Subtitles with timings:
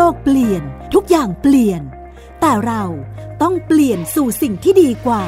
[0.00, 0.62] โลกเปลี่ยน
[0.94, 1.82] ทุกอย่างเปลี่ยน
[2.40, 2.84] แต่เรา
[3.42, 5.22] ต้องเปลี่ยนสู่สิ่งที่ดีกว่า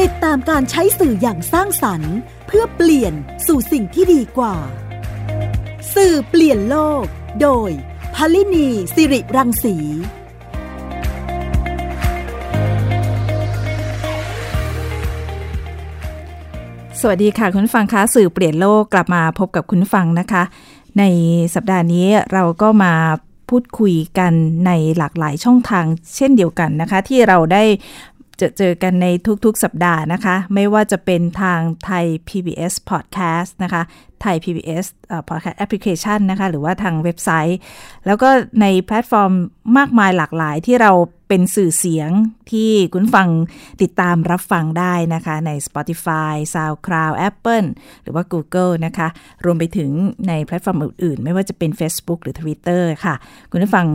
[0.00, 2.16] ติดตามการใช้สื่ออย่างสร้างสรรค์
[2.46, 3.12] เพื่อเปลี่ยน
[3.46, 4.54] สู่สิ่งที่ดีกว่า
[5.94, 7.04] สื่อเปลี่ยนโลก
[7.42, 7.70] โดย
[8.14, 9.76] พลินีสิริรังสี
[17.00, 20.42] สวัสดีค่ะคุณฟังคะสื่อเปลี่ยนโลกกลับมาพบกับคุณฟังนะคะ
[20.98, 21.04] ใน
[21.54, 22.94] สัปดาห์นี้เราก็มา
[23.48, 24.32] พูดคุยกัน
[24.66, 25.84] ในหลากหลายช่องทาง
[26.16, 27.64] เช่นเดียวกันนะคะ ที่เราได้
[28.38, 29.06] เจอเจอกันใน
[29.44, 33.82] ทุกๆ สัปดาห์นะคะ ไม่ว่าจะเป็นทางไทย PBS Podcast นะคะ
[34.22, 34.86] ไทย PBS
[35.28, 37.58] Podcast Application นะคะ หรือว่าทางเว็บไซต์
[38.06, 38.28] แล้วก็
[38.60, 39.32] ในแพลตฟอร์ม
[39.78, 40.92] มากมายหลากหลายที่เรา
[41.34, 42.10] เป็นสื่อเสียง
[42.50, 43.28] ที่คุณฟัง
[43.82, 47.68] ติดตามรับฟังได้นะคะใน Spotify SoundCloud Apple
[48.02, 49.08] หรือว่า Google นะคะ
[49.44, 49.90] รวมไปถึง
[50.28, 53.14] ในแพลตฟอร์มอื่นๆ ไม่ว่าจะเป็น Facebook หรือ Twitter ค่ะ
[53.50, 53.86] คุณผู้ฟัง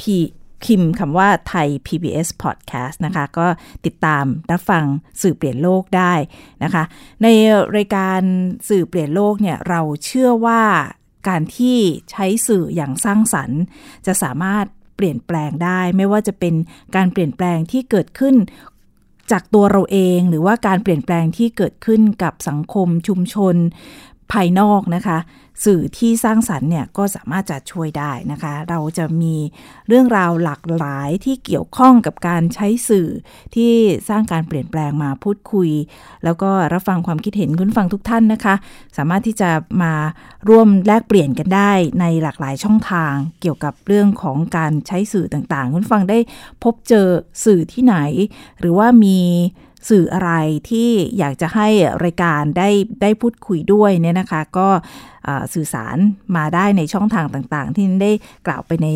[0.00, 0.16] พี
[0.64, 3.46] พิมพ์คำว่าไทย PBS Podcast นะคะ ก็
[3.86, 4.84] ติดตามรับฟัง
[5.22, 6.12] สื่อเปลี่ยนโลกได้
[6.64, 6.84] นะคะ
[7.22, 7.26] ใน
[7.76, 8.20] รายการ
[8.68, 10.62] สื่อเปลี่ยนโลกเนี่ยเราเชื่อว่า
[11.28, 11.78] การที่
[12.10, 13.60] ใช้สื่ออย่างสร้างสรรค์
[14.06, 14.66] จะสามารถ
[14.96, 16.54] เปลี่ยนแปลงได้ ไม่ว่าจะเป็น
[16.96, 18.34] การเปลี่ยนแปลงที่เกิดขึ้น
[19.30, 23.56] จากตัวเราเองหรือว่าการเปลี่ยนแปลงที่เกิดขึ้นกับสังคมชุมชน
[24.32, 25.18] ภายนอกนะคะ
[25.64, 29.34] สื่อที่สร้างสรรค์เนี่ยก็สามารถจะช่วยได้นะคะ เราจะมี
[29.88, 33.08] เรื่องราวหลากหลายที่เกี่ยวข้องกับการใช้สื่อ
[33.54, 33.72] ที่
[34.08, 35.70] สร้างการเปลี่ยนแปลงมาพูดคุย
[36.24, 38.54] แล้วก็รับฟังความคิดเห็นคุณฟังทุกท่านนะคะ
[38.96, 39.50] สามารถที่จะ
[39.82, 39.94] มา
[40.48, 46.18] ร่วมแลกเปลี่ยนกันได้ในหลากหลายช่องทาง เกี่ยวกับเรื่องของการใช้สื่อต่างๆ คุณฟังได้
[46.62, 47.06] พบเจอ
[47.44, 47.96] สื่อที่ไหน
[48.60, 49.18] หรือว่ามี
[49.88, 50.32] สื่ออะไร
[50.70, 51.68] ที่อยากจะให้
[52.04, 52.68] รายการได้
[53.02, 54.68] ได้พูดคุยด้วยเนี่ยนะคะ ก็
[55.54, 55.96] สื่อสาร
[56.36, 58.12] มาได้ในช่องทางต่างๆ ที่ได้
[58.46, 58.88] กล่าวไปใน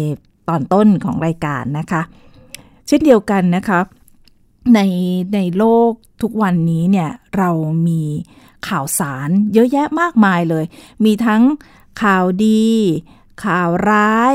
[0.49, 2.03] ตอนต้นของรายการนะคะ
[2.87, 3.81] เช่นเดียวกันนะคะ
[4.75, 4.81] ใน
[5.35, 5.91] ในโลก
[6.23, 7.51] ทุกวันนี้เนี่ยเรา
[7.89, 8.03] มี
[8.69, 10.65] ข่าวสารเยอะแยะมากมายเลย
[11.05, 11.43] มีทั้ง
[12.03, 12.67] ข่าวดี
[13.45, 14.35] ข่าวร้าย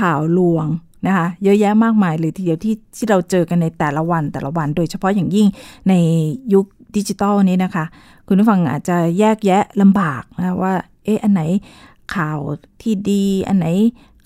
[0.00, 0.66] ข่าวลวง
[1.06, 5.46] นะคะเยอะแยะมากมายเลยทีเดียวที่ที่เราเจอกันในแต่ละวันแต่ละวัน โดยเฉพาะอย่างยิ่ง
[5.88, 5.94] ใน
[6.54, 7.84] ยุคดิจิตอลนี้นะคะ
[8.26, 10.74] คุณผู้ฟังอาจจะแยกแยะลำบากนะว่า
[11.04, 11.42] เอ๊ะอันไหน
[12.16, 12.38] ข่าว
[12.82, 13.66] ที่ดี อันไหน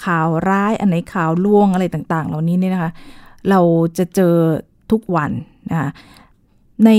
[0.04, 2.92] ข่าวร้ายอันไหนข่าวลวงอะไรต่าง ๆ เหล่านี้เนี่ยนะคะ
[3.48, 3.60] เรา
[3.98, 4.34] จะเจอ
[4.90, 5.30] ทุกวัน
[5.70, 5.90] นะคะ
[6.86, 6.90] ใน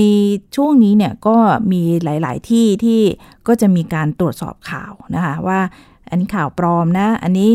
[0.56, 1.36] ช่วงนี้เนี่ยก็
[1.72, 3.00] มีหลาย ๆ ที่ที่
[3.46, 5.60] ก็จะมีการตรวจสอบข่าวนะคะว่า
[6.08, 7.50] อันนี้ข่าวปลอมนะ อันนี้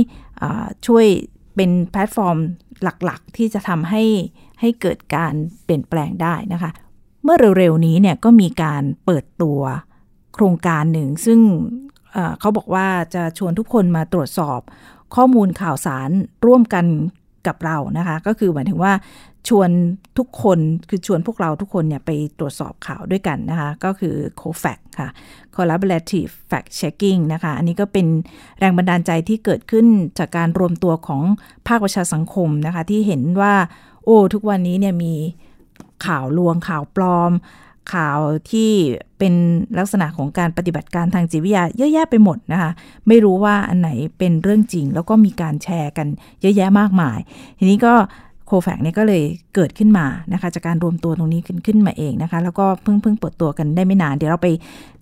[0.88, 1.06] ช่วย
[1.58, 2.38] เป็นแพลตฟอร์ม
[2.84, 4.04] หลักๆ ที่จะทำให้
[4.60, 6.72] ให้เกิดการเปลี่ยนแปลงได้นะคะ
[7.24, 9.60] เมื่อเร็วๆนี้เนี่ยก็มีการเปิดตัว
[10.34, 11.40] โครงการหนึ่ง ซึ่ง
[12.40, 14.60] เขาบอกว่าจะชวนทุกคนมาตรวจสอบ
[15.16, 16.10] ข้อมูลข่าวสาร
[16.46, 16.86] ร่วมกัน
[17.48, 18.94] กับเรานะคะ ก็คือหมายถึงว่า
[19.48, 19.70] ชวน
[20.18, 20.60] ทุกคน
[20.90, 25.10] คือชวนพวกเราทุกคนเนี่ยไปตรวจสอบข่าวด้วยกันนะคะ ก็คือ COFAC ค่ะ
[25.56, 28.08] Collaborative Fact Checking นะคะ อันนี้ก็เป็น
[28.60, 29.88] แรงบันดาลใจที่เกิดขึ้น
[30.20, 31.22] จากการรวมตัวของ
[31.68, 33.54] ภาคประชาสังคมนะคะ ที่เห็นว่า
[34.06, 35.14] โอ้ทุกวันนี้เนี่ยมี
[36.06, 37.32] ข่าวลวงข่าวปลอม
[37.94, 38.20] ข่าว
[38.52, 38.72] ที่
[39.20, 39.34] เป็น
[39.78, 42.72] ลักษณะของการปฏิบัติการทางจิตวิทยาเยอะแยะไปหมดนะคะ
[43.08, 46.08] ไม่รู้ว่าอันไหนเป็นเรื่องจริง แล้วก็มีการแชร์กัน
[46.42, 47.20] เยอะแยะมากมาย
[47.58, 47.94] ทีนี้ก็
[48.48, 49.24] โคแฟกเนี่ยก็เลย
[49.56, 54.50] เกิดขึ้นมานะคะจากการรวมตัวตรงนี้ขึ้นขึ้นมาเองนะคะ แล้วก็เพิ่งเพิ่งเปิดตัวกันได้ไม่นาน เดี๋ยวเราไป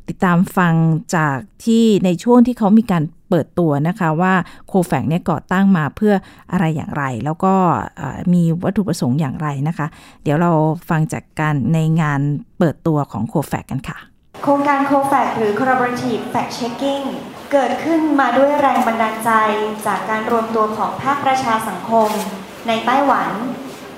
[0.09, 0.73] ติดตามฟัง
[1.15, 4.33] จากที่ในช่วงที่เขามีการเปิดตัวนะคะว่า
[4.67, 6.13] โคแฟกเนี่ยก่อตั้งมาเพื่อ
[6.51, 7.53] อะไรอย่างไร แล้วก็
[8.33, 9.87] มีวัตถุประสงค์อย่างไรนะคะ
[10.23, 10.51] เดี๋ยวเรา
[10.89, 12.21] ฟังจากการในงาน
[12.59, 13.97] เปิดตัวของโคแฟกกันค่ะ
[14.43, 17.03] โครงการโคแฟกหรือ collaborative fact checking
[17.51, 19.31] เกิดขึ้นมาด้วยแรงบันดาลใจ
[19.85, 22.09] จากการรวมตัวของภาคประชาสังคม
[22.67, 23.29] ในไต้หวัน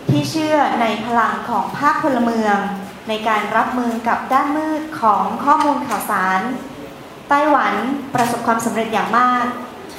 [0.09, 2.57] ที่เชื่อในพลังของภาคพลเมือง
[3.09, 6.41] ในการรับมือกับด้านมืดของข้อมูลข่าวสาร
[7.29, 7.73] ไต้หวัน
[8.15, 9.45] ประสบความสำเร็จอย่างมาก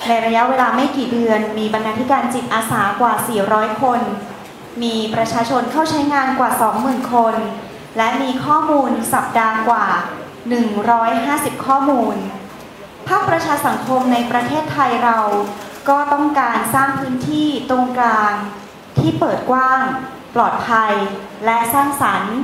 [0.09, 3.12] ในระยะเวลาไม่กี่เดือนมีบรรณาธิการจิตอาสากว่า
[3.49, 4.00] 400 คน
[4.82, 6.50] มีประชาชนเข้าใช้งานกว่า
[6.81, 7.35] 20,000 คน
[7.97, 9.87] และมีข้อมูลสัปดาห์กว่า
[10.97, 12.17] 150 ข้อมูล
[13.09, 15.19] ภาคประชาสังคมในประเทศไทยเรา
[15.88, 18.35] ก็ต้องการสร้างพื้นที่ตรงกลาง
[18.99, 19.81] ที่เปิดกว้าง
[20.35, 20.93] ปลอดภัย
[21.44, 22.35] และสร้างสรรค์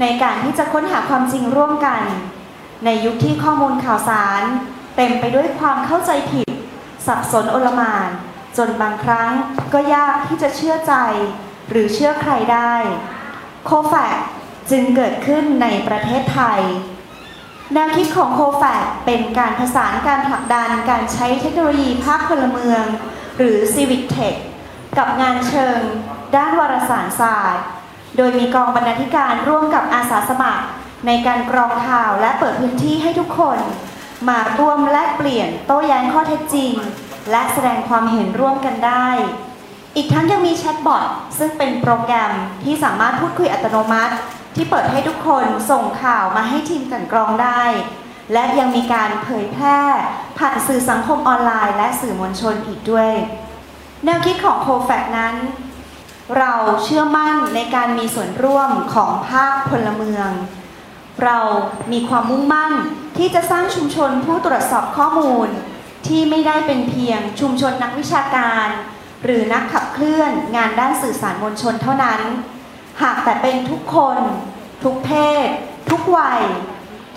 [0.00, 2.02] ในการที่จะค้นหาความจริงร่วมกัน
[2.84, 4.42] ในยุคที่ข้อมูลข่าวสาร
[4.96, 6.52] เต็มไปด้วยความเข้าใจผิด
[7.06, 8.08] สับสนโอลมาน
[8.56, 9.30] จนบางครั้ง
[9.72, 10.94] ก็ยากที่จะเชื่อใจ
[11.70, 12.74] หรือเชื่อใครได้
[13.64, 14.18] โคแฟก
[14.70, 16.60] จึงเกิดขึ้นในประเทศไทย
[17.72, 22.84] แนวคิดของโคแฟกเป็นการผสานการผลักดันการใช้เทคโนโลยีภาคพลเมือง
[23.38, 24.36] หรือ Civic Tech
[24.98, 25.78] กับงานเชิง
[26.36, 27.64] ด้านวารสารศาสตร์
[28.16, 30.64] โดยมีกองบรรณาธิการร่วมกับอาสาสมัคร
[31.06, 33.58] ในการกรองข่าวและเปิดพื้นที่ให้ทุกคน
[34.28, 36.72] มาร่วมแลกเปลี่ยนโต้แย้งข้อเท็จจริง
[37.30, 39.08] และแสดงความเห็นร่วมกันได้
[39.96, 41.04] อีกทั้งยังมีแชทบอท
[41.38, 42.32] ซึ่งเป็นโปรแกรม
[42.64, 44.14] ที่สามารถพูดคุยอัตโนมัติ
[44.54, 47.62] ที่เปิดให้ทุกคนส่งข่าวมาให้ทีมกลันกรองได้
[48.32, 49.80] และยังมีการเผยแพร่
[50.38, 53.12] ผ่านสื่อสังคมออนไลน์ และสื่อมวลชนอีกด้วย
[54.04, 55.34] แนวคิดของโคแฟกนั้น
[56.38, 56.52] เรา
[56.82, 60.30] เชื่อมั่นในการมีส่วนร่วมของภาคพลเมือง
[61.24, 61.38] เรา
[61.92, 62.72] มีความมุ่งมั่น
[63.18, 65.48] ที่จะสร้างชุมชนผู้ตรวจสอบข้อมูล
[66.06, 68.66] ที่ไม่ได้เป็นเพียงชุมชนนักวิชาการ
[69.24, 72.20] หรือนักขับเคลื่อนงานด้านสื่อสารมวลชนเท่านั้น
[73.02, 74.18] หากแต่เป็นทุกคน
[74.84, 75.10] ทุกเพ
[75.46, 75.48] ศ
[75.90, 76.42] ทุกวัย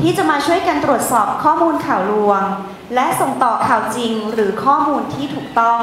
[0.02, 2.42] ที่จะมาช่วยกันตรวจสอบข้อมูลข่าวลวง
[2.96, 5.82] และส่งต่อข่าวจริงหรือข้อมูลที่ถูกต้อง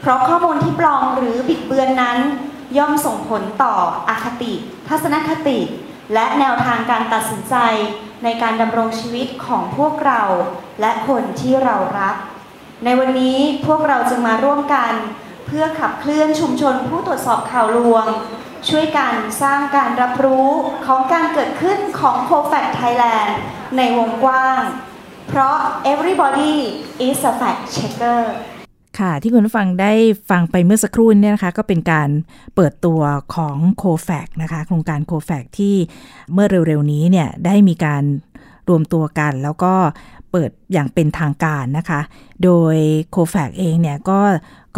[0.00, 2.18] เพราะข้อมูลที่ปลอมหรือบิดเบือนนั้น
[2.78, 3.74] ย่อมส่งผลต่อ
[4.08, 4.52] อคติ
[4.88, 5.58] ทัศนคติ
[6.14, 7.56] และแนวทางการตัดสินใจ
[8.24, 10.22] ในการดำรงชีวิตของพวกเรา
[10.80, 12.16] และคนที่เรารัก
[12.84, 14.92] ในวันนี้พวกเราจึงมาร่วมกัน
[15.46, 18.06] เพื่อขับเคลื่อนชุมชนผู้ตรวจสอบข่าวลวง
[18.68, 20.48] ช่วยกันสร้างการรับรู้
[20.86, 23.32] ของการเกิดขึ้นของ c o f a c Thailand
[23.76, 24.62] ในวงกว้าง
[25.28, 25.56] เพราะ
[25.92, 26.54] everybody
[27.08, 28.22] is a fact checker
[28.98, 29.92] ค่ะ ที่คุณผู้ฟังได้
[30.30, 32.08] ฟังไปเมื่อสักครู่นี้นะคะ ก็เป็นการ
[32.56, 33.00] เปิดตัว
[33.34, 35.74] ของ c o f a c นะคะ โครงการ c o f a c ที่
[36.32, 38.04] เมื่อเร็วๆนี้เนี่ยได้มีการ
[38.68, 39.74] รวมตัวกัน แล้วก็
[40.32, 42.00] เปิดอย่างเป็นทางการนะคะ
[42.44, 42.76] โดย
[43.14, 44.18] c o f a c เองเนี่ยก็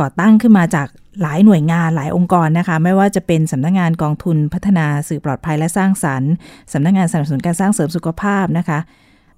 [0.01, 0.89] ก่อตั้งขึ้นมาจาก
[1.23, 6.33] หลายหน่วยงานหลายองค์กรนะคะ ไม่ว่าจะเป็นสำนักงงานกองทุนพัฒนาสื่อปลอดภัยและสร้างสรรค์
[6.73, 8.81] สำนักงงานสนับสนุนการสร้างเสริมสุขภาพนะคะ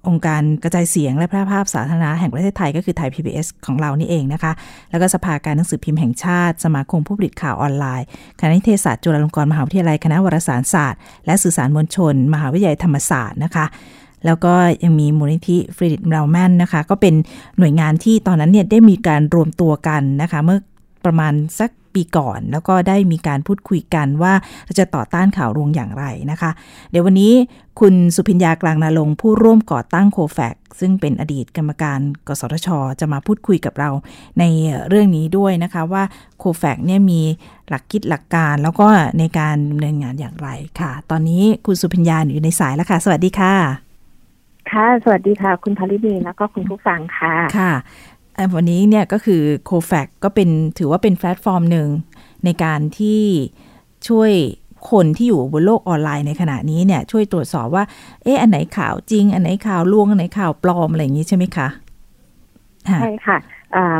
[0.07, 4.51] องค์การกระจายเสียงและแพร่ภาพสาธารณะแห่งประเทศไทยก็คือไทย PBS ของเรานี่เองนะคะ
[4.91, 8.05] แล้วก็สภาการหนังสือพิมพ์แห่งชาติ สมาคมผู้ผลิตข่าวออนไลน์
[8.39, 13.65] คณะนิเทศศาสตร์จุฬาลงกรณ์มหาวิทยาลัยคณะวารสารศาสตร์ และสื่อสารมวลชน มหาวิทยาลัยธรรมศาสตร์นะคะ
[14.25, 14.53] แล้วก็
[14.83, 17.13] ยังมีมูลนิธิฟรีดริชเนามันนะคะ ก็เป็น
[17.57, 20.59] หน่วยงานที่ตอนนั้นเนี่ยได้มีการรวมตัวกันนะคะ เมื่อ
[21.05, 24.33] ประมาณสักปีก่อน แล้วก็ได้มีการพูดคุยกันว่า
[24.65, 26.51] เราจะต่อต้านข่าวลวงอย่างไรนะคะ
[26.91, 27.33] เดี๋ยววันนี้
[27.79, 32.67] คุณสุภิญญากลางณรงค์ผู้ร่วมก่อตั้งโคแฟกซึ่งเป็นอดีตกรรมการ กสทช
[32.99, 33.89] จะมาพูดคุยกับเรา
[34.39, 34.43] ใน
[34.87, 36.03] เรื่องนี้ด้วยนะคะว่า
[36.39, 37.21] Cofact เนี่ยมี
[37.69, 38.87] หลักคิดหลักการแล้วก็
[39.19, 43.90] ในการดำเนินงานอย่างไรค่ะ ตอนนี้คุณสุภิญญาอยู่ในสายแล้วค่ะ สวัสดีค่ะ
[44.71, 47.73] ค่ะ สวัสดีค่ะ คุณพารินีแล้วก็คุณผู้ฟังค่ะค่ะ
[48.55, 50.49] วันนี้เนี่ยก็คือ Cofact ก็เป็น
[50.79, 51.87] ถือว่าเป็นแพลตฟอร์มหนึ่ง
[52.45, 53.23] ในการที่
[54.07, 54.31] ช่วย
[54.91, 57.83] คนที่อยู่บนโลกออนไลน์ในขณะนี้เนี่ย ช่วยตรวจสอบว่า
[58.23, 61.67] เอ๊ะอันไหนข่าวจริง อันไหนข่าวลวง อันไหนข่าวปลอม อะไรอย่างนี้ใช่ไหมคะ
[63.01, 63.37] ใช่ค่ะ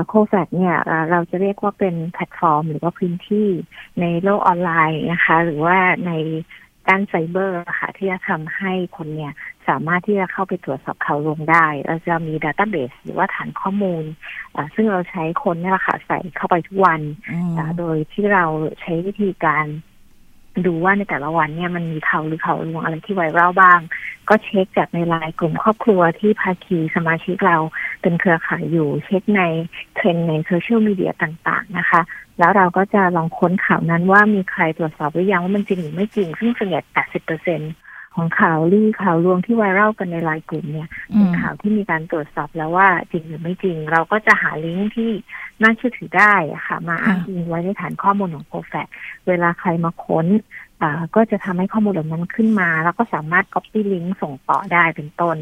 [0.08, 0.76] Cofact เนี่ย
[1.12, 3.48] เราจะเรียกว่าเป็นแพลตฟอร์ม หรือว่าพื้นที่
[4.02, 6.12] ในโลกออนไลน์นะคะ หรือว่าใน
[6.88, 9.34] ด้านไซเบอร์ค่ะที่จะทำให้คนเนี่ย
[9.68, 14.04] สามารถที่จะเข้าไปตรวจสอบข่าวลวงได้ เราจะมี database หรือว่าฐานข้อมูล
[14.76, 17.02] ซึ่งเราใช้คนนี่แหละค่ะใส่เข้าไปทุกวัน
[17.80, 18.46] โดยที่เรา
[18.82, 19.66] ใช้วิธีการ
[20.66, 23.80] ดูว่าในแต่ละวันเนี่ยมันมีข่าวหรือข่าวลวงอะไรที่ viral บ้าง
[24.30, 27.58] ก็เช็คจากในไลน์กลุ่มครอบครัวที่ภาคีสมาชิกเรา
[28.02, 29.42] เป็นเครือข่ายอยู่ เช็คใน
[29.96, 32.02] เทรนในโซเชียลมีเดียต่างๆนะคะ
[32.40, 37.62] แล้วเราก็จะลองค้นข่าวนั้นว่ามีใครตรวจสอบหรือยังว่ามันจริงหรือไม่จริง ซึ่งส่วนใหญ่80เปอร์เซ็นต์
[38.16, 45.12] ของข่าวลือข่าวลวงที่ viral กันในไลน์กลุ่มเนี่ยเป็นข่าวที่มีการตรวจสอบแล้วว่าจริงหรือไม่จริง เราก็จะหาลิงก์ที่
[45.62, 46.34] น่าเชื่อถือได้
[46.68, 48.88] ค่ะ มาอ้างอิงไว้ในฐานข้อมูลของโปรแฟก
[49.28, 50.28] เวลาใครมาค้น
[51.16, 55.38] ก็จะทำให้ข้อมูลเหล่านั้นขึ้นมา แล้วก็สามารถ copy link ส่งต่อได้เป็นต้น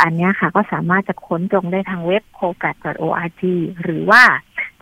[0.00, 3.42] อันนี้ค่ะก็สามารถจะค้นตรงได้ทางเว็บ c o f a c t org
[3.82, 4.22] หรือว่า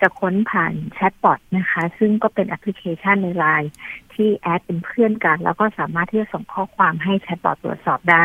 [0.03, 3.73] จะค้นผ่านแชทบอทนะคะ ซึ่งก็เป็นแอปพลิเคชันในไลน์
[4.15, 8.25] ที่ add เป็นเพื่อนกัน แล้วก็สามารถที่จะส่งข้อความให้แชทบอทตรวจสอบได้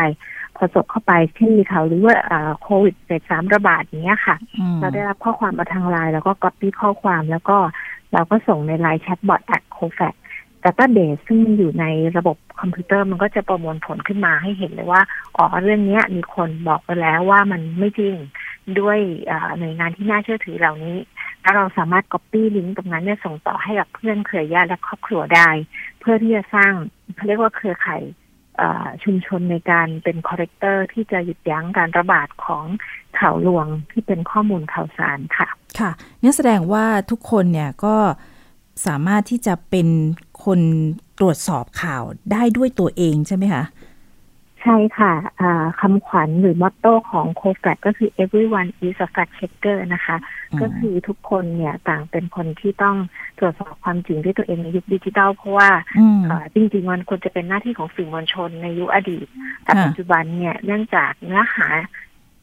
[0.56, 2.14] พอจบเข้าไปเช่นมีข่าวหรือว่า
[2.62, 4.36] โควิด phase สามระบาดอย่างเงี้ยค่ะ
[4.80, 7.58] เราได้รับข้อความมาทางไลน์แล้วก็ก๊อปปี้ข้อความแล้วก็
[8.12, 11.84] เราก็ส่งในไลน์แชทบอทแอด Cofact database ซึ่งมันอยู่ใน
[12.16, 15.02] ระบบคอมพิวเตอร์มันก็จะประมวลผลขึ้นมาให้เห็นเลยว่า
[15.36, 18.14] อ๋อเรื่องนี้มีคนบอกไปแล้วว่ามันไม่จริง
[18.80, 18.98] ด้วย
[19.58, 20.96] หน่วยงานที่น่าเชื่อถือเหล่านี้
[21.48, 25.48] แล้วเราสามารถ Copy ลิงก์ตรงนั้นเนี่ยส่งต่อให้กับเพื่อนเครือญาติและครอบครัวได้
[26.00, 26.72] เพื่อที่จะสร้าง
[27.14, 28.02] เขาเรียกว่าเครือข่าย
[29.04, 32.64] ชุมชนในการเป็น corrector ที่จะหยุดยั้งการระบาดของ
[33.18, 35.90] ข่าวลวงที่เป็นข้อมูลข่าวสารค่ะ ค่ะ
[36.22, 37.96] นี่แสดงว่าทุกคนเนี่ยก็
[38.86, 39.88] สามารถที่จะเป็น
[40.44, 40.60] คน
[41.18, 42.02] ตรวจสอบข่าว
[42.32, 43.64] ได้ด้วยตัวเองใช่ไหมคะ
[44.62, 45.12] ใช่ค่ะ
[45.80, 50.16] คำขวัญหรือมอตโต้ของโคแฟกก็คือ everyone is a fact checker นะคะ
[50.60, 52.96] ก็คือทุกคนเนี่ยต่างเป็นคนที่ต้อง
[53.38, 55.70] ตรวจสอบความจริงด้วยตัวเองในยุคดิจิทัล เพราะว่า
[56.54, 59.26] จริงๆมันควรจะเป็นหน้าที่ของสื่อมวลชนในยุคอดีต
[59.64, 61.66] แต่ปัจจุบันเนี่ยเนื่องจากเนื้อหา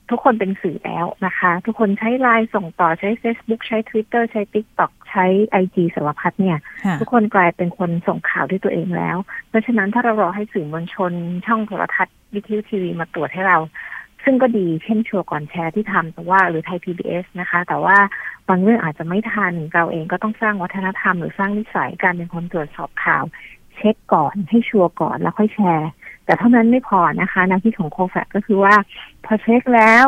[0.09, 6.57] ทุกคนเป็นสื่อแล้วนะคะ ทุกคนใช้ไลน์ส่งต่อใช้ Facebook ใช้ Twitter ใช้ TikTok ใช้ไอจีสารพัดเนี่ย
[6.99, 9.17] ทุกคนกลายเป็นคนส่งข่าวด้วยตัวเองแล้ว
[9.49, 11.11] เพราะฉะนั้นถ้าเรารอให้สื่อมวลชน
[11.45, 13.57] ช่องโทรทัศน์วิทยุทีวีมาตรวจให้เรา
[14.23, 17.97] ซึ่งก็ดีเช่นชัวร์ก่อนแชร์ที่ทำแต่ว่าหรือไทย PBS นะคะ แต่ว่า
[18.49, 23.23] บางเรื่องอาจจะไม่ทันเราเองก็ต้องสร้างวัฒนธรรม หรือสร้างนิสัยการเป็นคนตรวจสอบข่าว
[23.75, 25.89] เช็คก่อนให้ชัวร์ก่อนแล้วค่อยแชร์
[26.25, 28.73] แต่เท่านั้นไม่พอนะคะแนวคิดของโคแฟก็คือว่า
[29.25, 30.07] พอเช็คแล้ว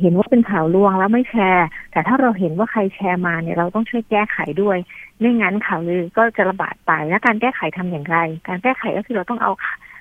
[0.00, 4.76] เห็นว่าเป็นข่าวลวงแล้วไม่แชร์ แต่ถ้าเราเห็นว่าใครแชร์มาเนี่ยเราต้องช่วยแก้ไขด้วย
[5.18, 8.16] ไม่งั้นข่าวลือก็จะระบาดไป และการแก้ไขทำอย่างไร
[8.48, 9.52] การแก้ไขก็คือเราต้องเอา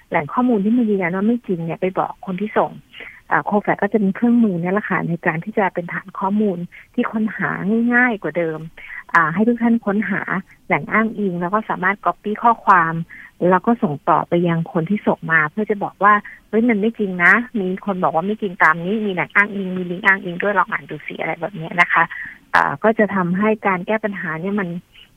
[0.09, 2.71] แหล่งข้อมูลที่มันยืนยันว่าไม่จริงเนี่ยไปบอกคนที่ส่ง
[3.45, 6.57] โคแฟก็จะเป็นเครื่องมือนี่แหละค่ะในการที่จะเป็นฐานข้อมูล
[6.93, 7.50] ที่ค้นหา
[7.93, 8.59] ง่ายๆกว่าเดิม
[9.33, 10.21] ให้ทุกท่านค้นหา
[10.67, 12.93] แหล่งอ้างอิง แล้วก็สามารถก๊อปปี้ข้อความ
[13.50, 16.13] แล้วก็ส่งต่อไปยังคนที่ส่งมา เพื่อจะบอกว่า
[16.50, 22.03] เฮ้ยมันไม่จริงนะ มีคนบอกว่าไม่จริงตามนี้ มีแหล่งอ้างอิง มีลิงก์อ้างอิงด้วยลองอ่านดูสิอะไรแบบนี้นะคะ
[22.83, 24.69] ก็จะทำให้การแก้ปัญหาเนี่ยมัน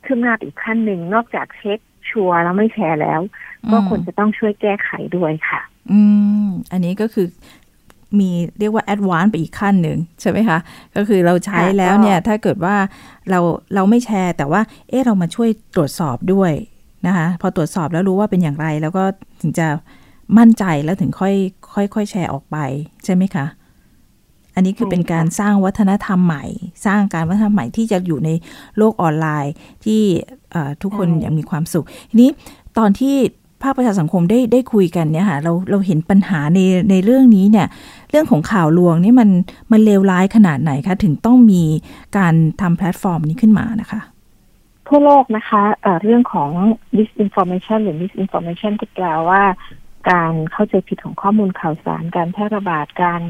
[0.07, 1.79] ขึ้นหน้าอีกขั้นหนึ่งนอกจากเช็ค
[2.11, 3.21] ชัวร์แล้วไม่แชร์แล้ว
[3.73, 5.61] ก็ควรจะต้องช่วยแก้ไขด้วยค่ะ
[5.93, 6.01] อื
[6.45, 7.27] ม อันนี้ก็คือ
[8.21, 10.59] มีเรียกว่าแอดวานซ์ไปอีกขั้นหนึ่งใช่ไหมคะ
[10.97, 12.77] ก็คือเราใช้แล้วเนี่ย ถ้าเกิดว่า
[13.31, 13.41] เรา
[13.75, 16.53] เราไม่แชร์ แต่ว่าเออเรามาช่วยตรวจสอบด้วย
[17.07, 19.05] นะคะพอตรวจสอบแล้วรู้ว่าเป็นอย่างไร แล้วก็
[19.41, 19.67] ถึงจะ
[20.39, 21.35] มั่นใจแล้วถึงค่อย
[21.73, 22.57] ค่อยค่อยแชร์ออกไป
[23.05, 23.47] ใช่ไหมคะ
[24.55, 26.45] อันนี้คือเป็นการสร้างวัฒนธรรมใหม่
[26.87, 28.31] สร้างการวัฒนธรรมใหม่ที่จะอยู่ใน
[28.79, 29.55] โลกออนไลน์
[29.85, 30.03] ที่
[30.83, 32.31] ทุกคนอย่างมีความสุขทีนี้
[32.79, 33.17] ตอนที่
[33.65, 36.59] ภาคประชาสังคมได้ได้คุยกันเนี่ยค่ะเราเราเห็นปัญหาใน
[36.91, 37.67] ในเรื่องนี้เนี่ย
[38.11, 39.29] เรื่องของข่าวลวงนี่มัน
[39.73, 41.63] มันเลวร้ายขนาดไหนคะถึงต้องมี
[42.19, 44.01] การทำแพลตฟอร์มนี้ขึ้นมานะคะ
[44.89, 46.51] ทั่วโลกนะคะเเรื่องของ
[46.97, 49.43] disinformation หรือ misinformation ที่แปลว่า
[50.11, 53.21] การเข้าใจผิดของข้อมูลข่าวสาร การแพร่ระบาดการ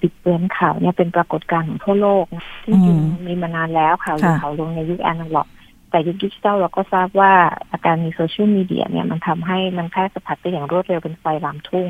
[0.00, 2.24] ปิดเบือนข่าวเนี่ยเป็นปรากฏการณ์ของทั่วโลก
[2.64, 5.48] ที่จริงมีมานานแล้วข่าวข่าวลงในยุคแอนะล็อก
[5.92, 7.32] แต่ยุคดิจิทัลเราก็ทราบว่า
[7.72, 11.88] อาการมีโซเชียลมีเดียเนี่ยมันทำให้มันแพร่สะพัดไปอย่างรวดเร็วเป็นไฟลามทุ่ง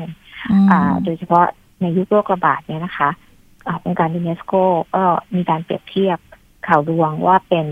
[1.03, 1.45] โดยเฉพาะ
[1.81, 3.09] ในยุคโรคระบาดเนี่ยนะคะ
[3.85, 4.53] องค์การยูเนสโก
[4.95, 5.03] ก็
[5.35, 6.17] มีการเปรียบเทียบ
[6.67, 7.67] ข่าวลวงว่าเป็น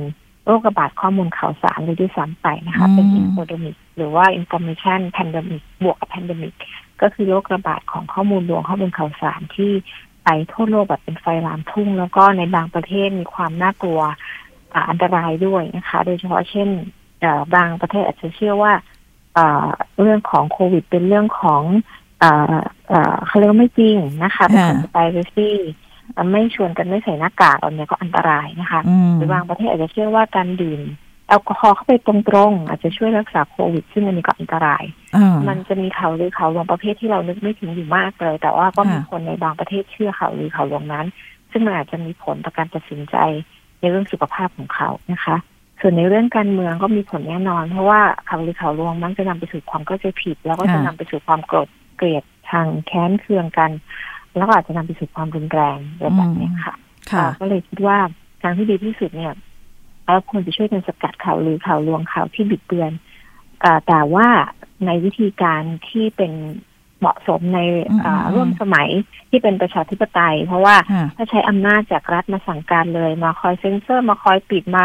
[0.46, 6.54] โรคระบาดข้อมูลข่าวสารเลยด้วยซ้ำไปนะคะ เป็น infodemic หรือว่า information pandemic บวกกับ pandemic
[7.02, 9.72] ก็คือโรคระบาดของข้อมูลลวงข้อมูลข่าวสารที่
[10.26, 14.02] ไปทั่วโลกแบบเป็นไฟลามทุ่ง แล้วก็ในบางประเทศมีความน่ากลัว
[14.90, 16.70] อันตรายด้วยนะคะ โดยเฉพาะเช่น
[17.56, 18.74] บางประเทศอาจจะเชื่อว่า
[20.02, 21.64] เรื่องของโควิด เป็นเรื่องของ
[23.28, 25.40] เขาเรียกว่าไม่จริงนะคะเป็นของไวรัส
[26.32, 28.82] ไม่ชวนกันไม่ใส่หน้ากากอันนี้ก็อันตรายนะคะ
[29.16, 30.82] หรือบางประเทศอาจจะเชื่อว่าการดื่ม
[31.28, 32.16] แอลกอฮอล์เข้าไปตร
[32.50, 34.84] งๆอาจจะช่วยรักษาโควิด ซึ่งอันนี้ก็อันตราย
[35.48, 41.06] มันจะมีข่าวลือข่าวลวงประเภทที่เรานึกไม่ถึงอยู่มากเลย แต่ว่าก็มีคนในบางประเทศเชื่อข่าวลือข่าวลวงนั้น
[41.52, 43.16] ซึ่งมันอาจจะมีผลต่อการตัดสินใจ
[43.82, 45.36] ในเรื่องสุขภาพของเขานะคะ
[45.82, 53.72] ส่วนในเรื่องการเมืองก็มีผลแน่นอน เพราะว่าข่าวลือข่าวลวงมันจะนำไปสู่ความเข้าใจผิด แล้วก็จะนำไปสู่ความโกรธเกลียดทางแค้นเคืองกัน
[54.38, 56.76] แล้วก็อาจจะนำไปสู่ความรุนแรงแบบนี้ค่ะ
[57.40, 57.98] ก็เลยคิดว่า
[58.42, 59.34] ทางที่ดีที่สุดเนี่ย
[60.06, 62.92] เราควรจะช่วยกันสกัดข่าวหรือข่าวลวงข่าวที่บิดเบือน
[63.88, 64.28] แต่ว่า
[64.86, 66.32] ในวิธีการที่เป็น
[67.02, 67.60] เหมาะสมใน
[68.34, 68.90] ร่วมสมัย
[69.30, 70.76] ที่เป็นประชาธิปไตย เพราะว่า
[71.16, 74.84] ถ้าใช้อำนาจจากรัฐมาสั่งการเลยมาคอยเซ็นเซอร์มาคอยปิดมา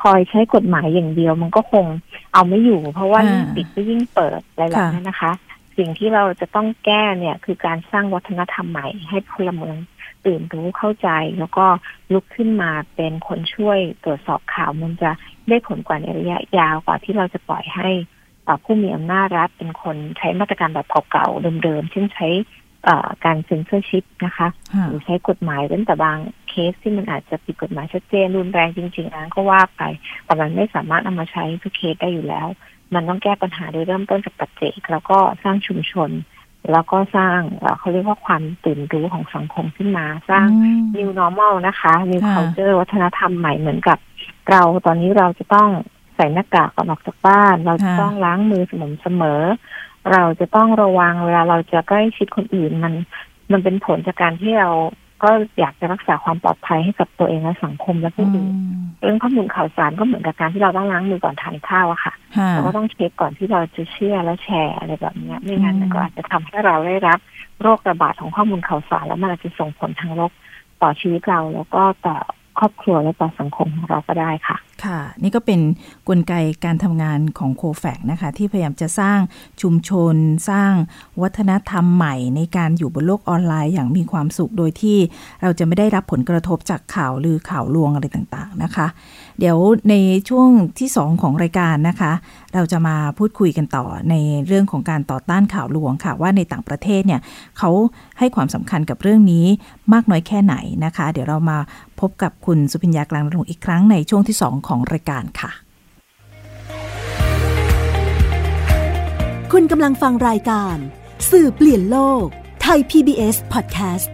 [0.00, 1.86] คอยใช้กฎหมายอย่างเดียว มันก็คง
[2.32, 5.32] เอาไม่อยู่ เพราะว่ายิ่งปิดก็ยิ่งเปิดอะไรแบบนี้นะคะ
[5.76, 9.76] สิ่งที่เราจะต้องแก้เนี่ยคือการสร้างวัฒนธรรมใหม่ ให้พลเมือง
[10.24, 11.66] ตื่นรู้เข้าใจ แล้วก็
[12.12, 15.10] ลุกขึ้นมาเป็นคนช่วยตรวจสอบข่าวมันจะ
[15.48, 17.88] ได้ผลกว่าในระยะยาวกว่าที่เราจะปล่อยให้
[18.64, 22.28] ผู้มีอำนาจรัฐเป็นคนใช้มาตรการแบบเก่าๆเดิมๆเช่นใช้
[23.24, 24.48] การเซ็นเซอร์ชิพนะคะ
[24.88, 29.82] หรือใช้กฎหมายเว้นแต่บางเคสที่มันอาจจะผิดกฎหมายชัดเจนรุนแรงจริงๆนั้นก็ว่าไป
[30.24, 32.48] แต่มันไม่สามารถเอามาใช้ทุกเคสได้อยู่แล้ว
[32.94, 36.10] มันต้องแก้ปัญหาโดยเริ่มต้นจากปัจเจกแล้วก็สร้างชุมชน
[36.72, 37.40] แล้วก็สร้าง
[37.78, 40.46] เขาเรียกว่าความตื่นรู้ของสังคมขึ้นมาสร้าง
[40.96, 43.98] new normal นะคะ new culture วัฒนธรรมใหม่เหมือนกับ
[44.50, 45.68] เราตอนนี้เราจะต้อง
[45.99, 49.42] ใส่หน้ากากก่อนออกจากบ้าน เราจะต้องล้างมือสม่ำเสมอ
[50.12, 52.94] เราจะต้องระวังเวลาเราจะใกล้ชิดคนอื่นมัน
[53.52, 54.70] มันเป็นผลจากการที่เรา
[55.22, 58.52] ก็อยากจะรักษาความปลอดภัยให้กับตัวเองและสังคมและผู้อื่น
[59.02, 62.14] เรื่องข้อมูลข่าวสารก็เหมือนกับการที่เราต้องล้างมือก่อนทานข้าวอะค่ะ
[62.52, 67.18] เราก็ต้องเช็คก่อนที่เราจะเชื่อและแชร์อะไรแบบนี้ไม่งั้นมันก็อาจจะทำให้เราได้รับ
[67.62, 70.32] โรคระบาดของข้อมูลข่าวสารแล้วมันอาจจะส่งผลทางลบ
[70.82, 72.16] ต่อชีวิตเราแล้วก็ต่อ
[72.58, 75.62] ครอบครัวและต่อสังคมของเราก็ได้ค่ะ ค่ะ นี่ก็เป็นน
[76.08, 76.34] กลไก
[76.64, 79.18] การทำงานของโคแฟกนะคะ ที่พยายามจะสร้าง
[79.62, 80.14] ชุมชน
[80.50, 80.72] สร้าง
[81.22, 84.98] วัฒนธรรมใหม่ในการอยู่บนโลกออนไลน์อย่างมีความสุขโดยที่
[85.42, 88.86] เราจะไม่ได้รับผลกระทบจากข่าวหรือข่าวลวงอะไรต่างๆนะคะ
[89.38, 89.58] เดี๋ยว
[89.90, 89.94] ใน
[90.28, 92.12] ช่วงที่ 2 ของรายการนะคะ
[92.54, 94.14] เราจะมาพูดคุยกันต่อใน
[94.46, 97.20] เรื่องของการต่อต้านข่าวลวงค่ะ ว่าในต่างประเทศเนี่ย
[97.58, 97.70] เขา
[98.18, 99.46] ให้ความสำคัญกับเรื่องนี้
[99.92, 101.58] มากน้อยแค่ไหนนะคะ เดี๋ยวเรามา
[102.00, 105.50] พบกับคุณสุพิญญากลางรงอีกครั้งในช่วงที่ 2ของรายการค่ะ
[109.52, 110.76] คุณกำลังฟังรายการ
[111.30, 112.26] สื่อเปลี่ยนโลก
[112.62, 114.10] ไทย PBS Podcast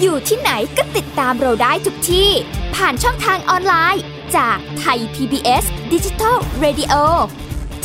[0.00, 2.30] อยู่ที่ไหนก็ติดตามเราได้ทุกที่
[2.74, 4.02] ผ่านช่องทางออนไลน์
[4.36, 6.94] จากไทย PBS Digital Radio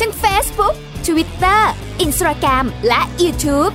[0.00, 0.74] ทั้ง Facebook
[1.06, 1.62] Twitter
[2.04, 3.74] Instagram และ YouTube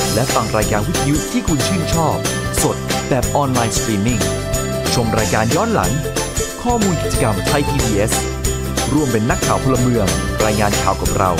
[0.13, 2.15] และฟังรายการวิทยุที่คุณชื่นชอบ
[2.63, 2.77] สด
[3.09, 4.21] แบบออนไลน์สตรีมมิ่ง
[4.93, 5.91] ชมรายการย้อนหลัง
[6.63, 8.13] ข้อมูลกิจกรรมไทย PBS
[8.93, 10.07] ร่วมเป็นนักข่าวพลเมือง
[10.45, 11.31] รายงานข่าวกับเรา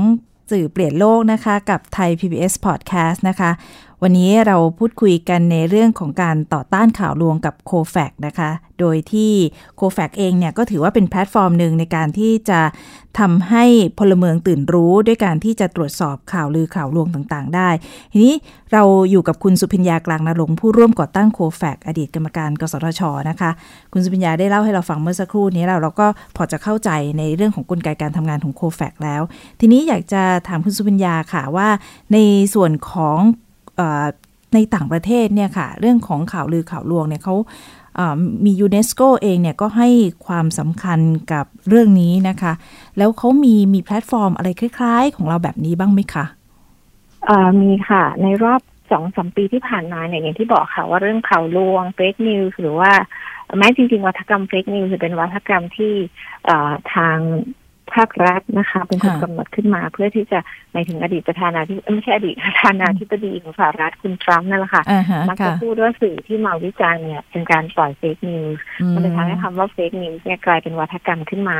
[0.50, 3.50] สื่อเปลี่ยนโลกนะคะ กับไทย PBS Podcast นะคะ
[4.02, 9.32] วันนี้เราพูดคุยกันในเรื่องของการต่อต้านข่าวลวงกับโคแฟกนะคะ โดยที่
[9.76, 12.60] โคแฟกเองเนี่ยก็ถือว่าเป็นแพลตฟอร์มหนึ่งในการที่จะ
[13.18, 13.64] ทำให้
[13.98, 17.68] พลเมืองตื่นรู้ด้วยการที่จะตรวจสอบข่าวลือข่าวลวงต่างๆ ได้
[18.12, 18.34] ทีนี้
[18.72, 23.50] เราอยู่กับคุณสุพิญญากลางนรงผู้ร่วมก่อตั้งโคแฟกอดีตกรรมการกสทชนะคะ
[23.92, 26.06] คุณสุพิญญาได้เล่าให้เราฟังเมื่อสักครู่นี้เราเราก็
[26.36, 29.22] พอจะเข้าใจในเรื่องของกลไกการทำงานของโคแฟกแล้ว
[29.60, 31.68] ทีนี้อยากจะถามคุณสุพิญญาค่ะว่า
[32.12, 32.18] ใน
[32.54, 33.18] ส่วนของ
[34.54, 37.34] ในต่างประเทศเนี่ยค่ะเรื่องของข่าวลือข่าวลวงเนี่ยเขา
[38.44, 39.88] มียูเนสโกเองเนี่ยก็ให้
[40.26, 41.00] ความสำคัญ
[41.32, 42.52] กับเรื่องนี้นะคะ
[42.98, 46.24] แล้วเขามีมีแพลตฟอร์มอะไรคล้าย ๆ ของเราแบบนี้บ้างไหมคะ
[47.60, 48.60] มีค่ะ ในรอบ
[48.92, 52.92] สองสามปีที่ผ่านมาเนี่ยอย่างที่บอกค่ะว่าเรื่องข่าวลวง fake news หรือว่า
[53.58, 55.94] แม้จริงๆวาทกรรม fake news จะเป็นวาทกรรมที่
[56.94, 57.18] ทาง
[57.94, 60.38] ภาครัฐนะคะ เป็นคนกำหนดขึ้นมา เพื่อที่จะ
[60.72, 64.82] ในถึงอดีตประธานาธิบดีไม่ใช่อดีตประธานาธิบดีของสหรัฐคุณทรัมป์นั่นแหละค่ะ
[65.28, 71.58] มักจะพูดว่าสื่อที่มาวิจารณ์เนี่ยเป็นการปล่อยเฟกนิวส์มันเลยทำให้คำว่าเฟกนิวส์เนี่ยกลายเป็นวัฒกรรมขึ้นมา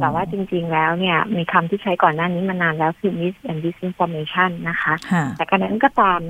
[0.00, 4.94] แต่ว่าจริง ๆ แล้วเนี่ยมีคำที่ใช้ก่อนหน้านี้มานานแล้วคือ mis and disinformation นะคะ
[5.36, 6.20] แต่การนั้นก็ตาม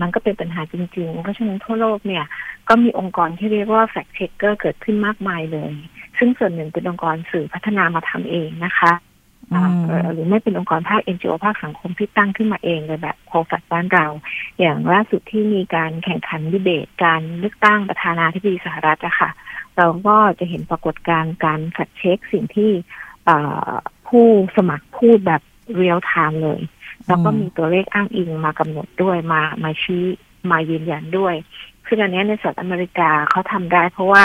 [0.00, 2.24] มันก็เป็นปัญหาจริง ๆ เพราะฉะนั้นทั่วโลกเนี่ย
[2.68, 5.72] ก็มีองค์กรที่เรียกว่า fact checker เกิดขึ้นมากมายเลย
[6.18, 8.92] ซึ่งส่วนหนึ่งเป็นองค์กรสื่อพัฒนามาทำเองนะคะ
[10.12, 14.06] หรือไม่เป็นองค์กรภาค NGO ภาคสังคมที่ตั้งขึ้นมาเองเลยแบบโคฟัดบ้านเรา
[14.60, 19.30] อย่างล่าสุดที่มีการแข่งขันดีเบต การเลือกตั้งประธานาธิบดีสหรัฐอะค่ะ
[19.76, 22.70] เราก็จะเห็นปรากฏการณ์การขัดเช็คสิ่งที่
[24.08, 24.26] ผู้
[24.56, 25.42] สมัครพูดแบบ
[25.76, 26.60] เรียลไทม์เลย
[27.06, 30.04] แล้วก็มีตัวเลขอ้างอิงมากำหนดด้วยมามาชี้
[30.50, 31.34] มายืนยันด้วย
[31.86, 34.24] ซึ่งอันนี้ในสหรัฐอเมริกาเขาทำได้เพราะว่า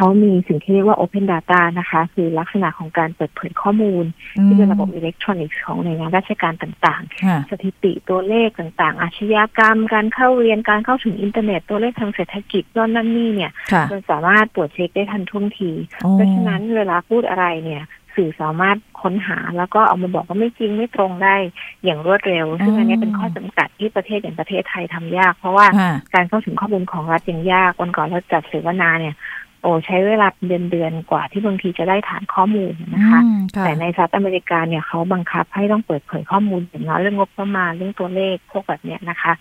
[0.00, 4.04] เขามีสิ่งที่เรียกว่า Open Data นะคะ คือลักษณะของการเปิดเผยข้อมูล
[4.46, 13.52] ที่เป็นระบบอิเล็กทรอนิกส์ของหน่วยงานราชการต่างๆ สถิติตัวเลขต่างๆ อาชญากรรม การเข้าเรียนการเข้าถึงอินเทอร์เน็ตตัวเลขทางเศรษฐกิจนั่นนั่นนี่เนี่ย
[13.90, 17.84] มันสามารถตรวจเช็คได้ทันท่วงที เพราะฉะนั้นเวลาพูดอะไรเนี่ย
[18.16, 21.36] สื่อสามารถค้นหาแล้วก็เอามาบอกว่าไม่จริงไม่ตรงได้
[21.84, 25.66] อย่างรวดเร็ว ซึ่งอันนี้เป็นข้อจำกัดที่ประเทศอย่างประเทศไทยทำยาก เพราะว่า
[26.14, 29.14] การเข้าถึงข้อมูลของรัฐยังยากวันก่อนเราจัดเสวนาเนี่ย
[29.62, 33.20] โอ้ใช้เวลาเดือนเดือนกว่าที่บางทีจะได้ฐานข้อมูลนะคะ
[33.64, 39.32] แต่ในสหรัฐอเมริกาเนี่ยเขาบังคับให้ต้องเปิดเผยข้อมูลอย่างน้อยเรื่องงบประมาณเรื่องตัวเลขพวกแบบเนี้ยนะคะ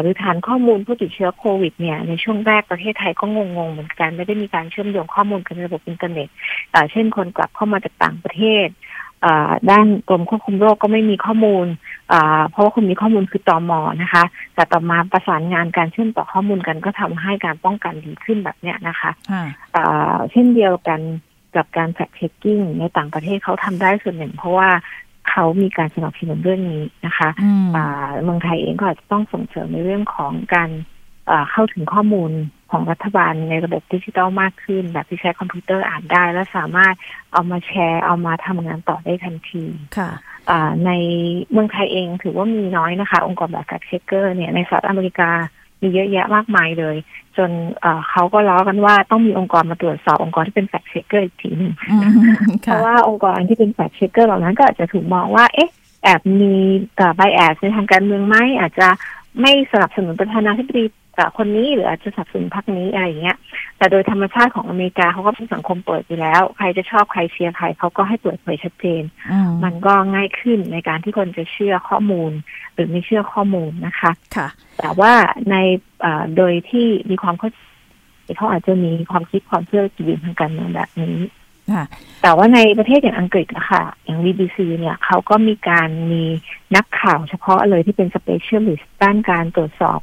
[0.00, 6.28] หรือฐานข้อมูลผู้ติดเชื้อโควิดเนี่ยในช่วงแรกประเทศไทยก็งงๆเหมือนกัน ไม่ได้มีการเชื่อมโยงข้อมูลกันในระบบอินเทอร์เน็ต
[6.92, 8.68] เช่นคนกลับเข้ามาจากต่างประเทศ
[9.70, 11.66] ด้านกรมควบคุมโรคก็ไม่มีข้อมูล
[12.50, 19.10] เพราะว่าคุณมีข้อมูลคือตอมอนะคะ แต่ต่อมาประสานงานการเชื่อมต่อข้อมูลกันก็ทำให้การป้องกันดีขึ้นแบบเนี้ยนะคะ
[20.30, 21.00] เช่นเดียวกัน
[21.56, 24.68] กับการ fact-checking ในต่างประเทศเขาทำได้ส่วนหนึ่ง เพราะว่า
[25.30, 27.28] เขามีการสนับสนุนเรื่องนี้นะคะ
[28.22, 30.70] เมืองไทยเองก็อาจจะต้องส่งเสริมในเรื่องของการ
[31.50, 32.30] เข้าถึงข้อมูล
[32.70, 36.94] ของรัฐบาลในระบบดิจิทัลมากขึ้น แบบที่ใช้คอมพิวเตอร์อ่านได้ และสามารถ
[37.32, 39.64] เอามาแชร์ เอามาทำงานต่อได้ทันที
[39.98, 40.10] ค่ะ
[40.86, 40.90] ใน
[41.50, 45.30] เมืองไทยเองถือว่ามีน้อยนะคะ องค์กรแบบ fact checker เนี่ยในสหรัฐอเมริกา
[45.80, 46.96] มีเยอะแยะมากมายเลย
[47.36, 47.50] จน
[48.10, 51.72] เขาก็ล้อกันว่าต้องมีองค์กรมาตรวจสอบองค์กรที่เป็น fact checker อีกทีหนึ่ง
[52.62, 55.70] เพราะว่าองค์กรที่เป็น fact checker เหล่านั้นก็อาจจะถูกมองว่าเอ๊ะ
[56.02, 56.54] แอบมี
[57.16, 58.88] bias แอบในทางการเมืองไหมอาจจะ
[59.40, 60.84] ไม่สนับสนุนประธานาธิบดี
[61.38, 63.36] คนนี้หรืออาจจะสนับสนุนพรรคนี้อะไรอย่างเงี้ย
[63.78, 69.02] แต่โดยธรรมชาติของอเมริกาเขาก็เป็นสังคมเปิดอยู่แล้ว ใครจะชอบใครเชียร์ใครเขาก็ให้เปิดเผยชัดเจน
[69.64, 72.32] มันก็ง่ายขึ้นในการที่คนจะเชื่อข้อมูล
[72.74, 75.12] หรือไม่เชื่อข้อมูลนะคะค่ะ แต่ว่า
[75.50, 75.56] ใน
[76.36, 77.50] โดยที่มีความเข้า
[78.36, 81.16] เขาอาจจะมีความคิดความเชื่อกีิทางการเมืองแบบนี้
[82.22, 86.24] แต่ว่าในประเทศอย่างอังกฤษอะคะอย่าง BBC เนี่ยเขาก็มีการมี
[86.76, 90.00] นักข่าวเฉพาะเลยที่เป็น specialist ด้านการตรวจสอบ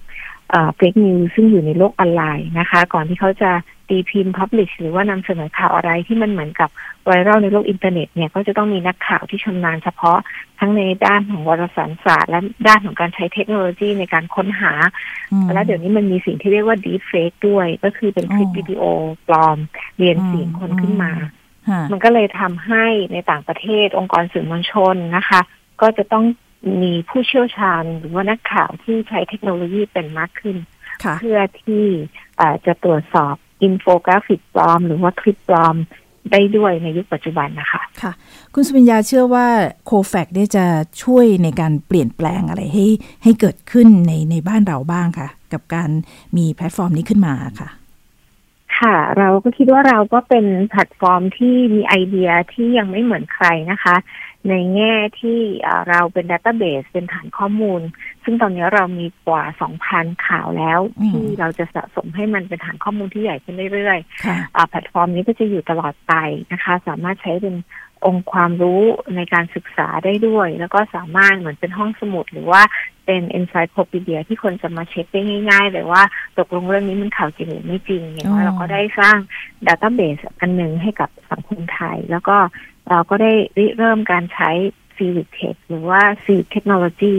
[0.75, 3.51] fake news ซึ่งอยู่ในโลกออนไลน์นะคะ ก่อนที่เขาจะ
[3.89, 6.69] ตีพิมพ์ publish หรือว่านำเสนอข่าวอะไรที่มันเหมือนกับ
[7.05, 10.19] ไวรัลในโลกอินเทอร์เน็ตเนี่ยก็จะต้องมีนักข่าวที่ชำนาญเฉพาะ
[10.60, 14.73] ทั้งในด้านของวารสารศาสตร์ และด้านของการใช้เทคโนโลยีในการค้นหา
[15.53, 18.84] และเดี๋ยวนี้มันมีสิ่งที่เรียกว่า deep fake ด้วย ก็คือเป็นคลิปวิดีโอ
[19.27, 19.58] ปลอม
[19.97, 21.12] เรียนเสียงคนขึ้นมา
[21.91, 25.41] มันก็เลยทำให้ในต่างประเทศองค์กรสื่อมวลชนนะคะ
[25.82, 26.25] ก็จะต้อง
[26.82, 30.58] มีผู้เชี่ยวชาญหรือว่านักข่าวที่ใช้เทคโนโลยีเป็นมากขึ้น
[31.19, 31.86] เพื่อที่
[32.65, 35.75] จะตรวจสอบอินโฟกราฟิกปลอม หรือว่าคลิปปลอม
[36.32, 38.12] ได้ด้วยในยุคปัจจุบันนะคะค่ะ
[38.53, 39.47] คุณสุภิญญาเชื่อว่า
[39.85, 40.65] Cofact ได้จะ
[41.03, 42.88] ช่วยในการเปลี่ยนแปลงอะไรให้
[43.23, 45.89] ให้เกิดขึ้นในในบ้านเราบ้างค่ะ กับการ
[46.38, 47.69] มีแพลตฟอร์มนี้ขึ้นมาค่ะ
[48.81, 53.95] ค่ะ เราก็คิดว่าเราก็เป็นแพลตฟอร์มที่มีไอเดียที่ยังไม่เหมือนใครนะคะ
[54.49, 55.39] ในแง่ที่
[55.89, 57.81] เราเป็น database เป็นฐานข้อมูล
[58.23, 59.43] ซึ่งตอนนี้เรามีกว่า
[59.85, 66.13] 2,000 ข่าวแล้ว ที่เราจะสะสมให้มันเป็นฐานข้อมูลที่ใหญ่ขึ้นเรื่อยๆแพลตฟอร์มนี้ก็จะอยู่ตลอดไป
[66.53, 67.55] นะคะ สามารถใช้เป็น
[68.05, 68.81] องค์ความรู้
[69.15, 72.62] ในการศึกษาได้ด้วย แล้วก็สามารถเหมือนเป็นห้องสมุด หรือว่า
[73.05, 76.03] เป็น encyclopedia ที่คนจะมาเช็คได้ง่ายๆเลยว่า
[76.38, 79.17] ตกลงเรื่องนี้มันข่าวจริงหรือไม่จริงอย่างว่าเราก็ได้สร้าง
[79.67, 82.38] database อันหนึ่งให้กับสังคมไทย แล้วก็
[82.89, 83.31] เราก็ได้
[83.77, 84.49] เริ่มการใช้
[84.95, 87.15] civic tech หรือว่า civic technology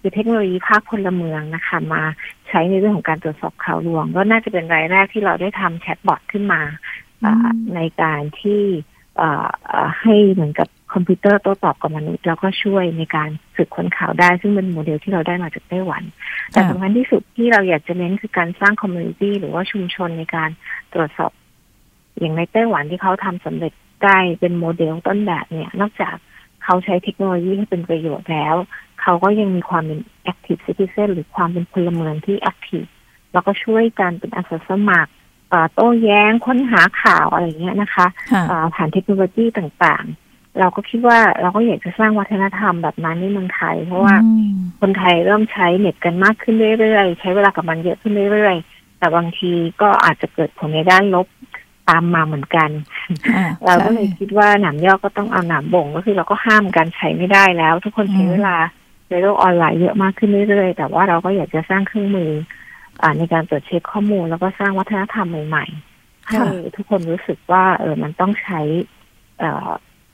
[0.00, 2.02] คือเทคโนโลยีภาคพลเมืองนะคะ มา
[2.48, 6.62] ใช้ในเรื่องของการตรวจสอบข่าวลวง ก็น่าจะเป็นรายแรกที่เราได้ทำ chatbot ขึ้นมา
[7.74, 8.62] ในการที่
[10.00, 16.02] ให้เหมือนกับคอมพิวเตอร์โต้ตอบกับมนุษย์แล้วก็ช่วยในการสืบค้นข่าวได้ ซึ่งเป็นโมเดลที่เราได้มาจากไต้หวัน
[16.52, 20.50] แต่สำคัญที่สุดที่เราอยากจะเน้นคือการสร้าง community หรือว่าชุมชนในการ
[20.94, 21.32] ตรวจสอบ
[22.18, 23.72] อย่างในไต้หวันที่เขาทำสำเร็จ
[24.04, 26.16] ได้เป็นโมเดลต้นแบบเนี่ย นอกจาก
[26.64, 28.54] เขาใช้เทคโนโลยีให้เป็นประโยชน์แล้ว
[29.00, 30.00] เขาก็ยังมีความเป็น
[30.32, 32.88] active citizen หรือความเป็นพลเมืองที่ active
[33.32, 35.12] แล้วก็ช่วยกันเป็นอาสาสมัคร
[35.74, 38.06] โต้แย้งค้นหาข่าวอะไรเงี้ยนะคะ
[38.74, 44.14] ผ่านเทคโนโลยีต่างๆ เราก็คิดว่าเราก็อยากจะสร้างวัฒนธรรมแบบนั้นในเมืองไทย เพราะว่า
[44.80, 51.26] คนไทยเริ่มใช้เน็ตกันมากขึ้นเรื่อยๆ ใช้เวลากับมันเยอะขึ้นเรื่อยๆ แต่บางทีก็อาจจะเกิดผลในด้านลบ
[51.88, 52.70] ตามมาเหมือนกัน
[53.64, 58.56] เราก็เลยคิดว่าหนามย่อก็ต้องเอาหนามบ่งก็คือเราก็ห้ามการใช้ไม่ได้แล้ว ทุกคนใช้เวลา
[59.10, 62.30] ในโลกออนไลน์เยอะมากขึ้นเรื่อยๆ แต่ว่าเราก็อยากจะสร้างเครื่องมือ
[63.18, 66.38] ในการตรวจเช็คข้อมูล แล้วก็สร้างวัฒนธรรมใหม่ๆให้
[66.76, 68.60] ทุกคนรู้สึกว่า เออมันต้องใช้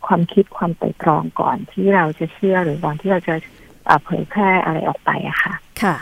[0.06, 3.34] ความคิดความไตร่ตรองก่อนที่เราจะเชื่อหรือก่อนที่เราจะ
[4.04, 5.96] เผยแพร่อะไรออกไปอะค่ะ ค่ะ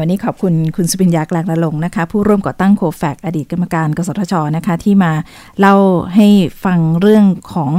[0.00, 5.12] วันนี้ขอบคุณคุณสุปิญญาแกลงละลงนะคะ ผู้ร่วมก่อตั้งโคแฟกอดีตกรรมการ กสทชนะคะ ที่มา
[5.60, 5.76] เล่า
[6.14, 6.26] ให้
[6.64, 7.72] ฟังเรื่องของ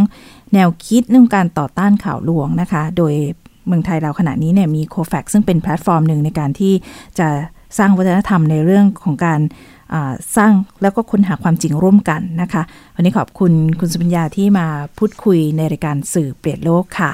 [0.53, 3.13] แนวคิดเรื่องการต่อต้านข่าวลวงนะคะ โดย
[3.67, 6.73] เมืองไทยเราขณะนี้เนี่ยมีโคแฟกซึ่งเป็นแพลตฟอร์มหนึ่งในการที่
[7.19, 7.27] จะ
[7.77, 9.41] สร้างวัฒนธรรมในเรื่องของการ
[10.37, 12.63] สร้างแล้วก็ค้นหาความจริงร่วมกันนะคะ
[12.95, 17.11] วันนี้ขอบคุณคุณสุปัญญาที่มาพูดคุยในรายการสื่อเปลี่ยนโลกค่ะ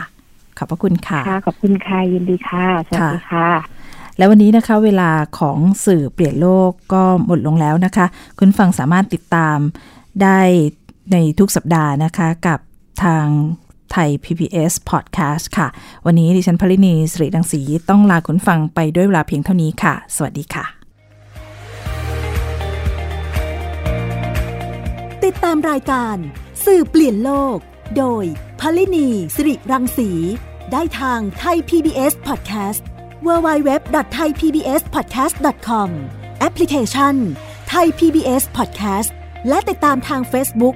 [0.57, 3.49] ขอบพระคุณค่ะค่ะ ขอบคุณค่ะยินดีค่ะสวัสดีค่ะ
[4.17, 8.05] แล้ววันนี้นะคะเวลาของสื่อเปลี่ยนโลกก็หมดลงแล้วนะคะ
[8.39, 9.57] คุณฟังสามารถติดตาม
[10.21, 10.39] ได้
[11.11, 12.59] ในทุกสัปดาห์นะคะกับ
[13.03, 13.25] ทาง
[13.91, 15.67] ไทย PBS Podcast ค่ะ
[16.05, 20.65] วันนี้ดิฉันพลินีสรีดังสีต้องลาคุณฟังไปด้วยเวลาเพียงเท่านี้ค่ะ สวัสดีค่ะ
[25.25, 26.15] ติดตามรายการ
[26.65, 27.57] สื่อเปลี่ยนโลก
[27.97, 28.23] โดย
[28.59, 30.09] พลินีสิริรังสี
[30.71, 32.81] ได้ทางไทย PBS Podcast
[33.25, 35.89] www.thaipbspodcast.com
[36.39, 37.15] แอปพลิเคชัน
[37.73, 39.09] Thai PBS Podcast
[39.47, 40.75] และติดตามทาง Facebook